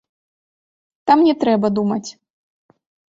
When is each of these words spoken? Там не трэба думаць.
Там 1.11 1.17
не 1.27 1.35
трэба 1.43 1.67
думаць. 1.81 2.07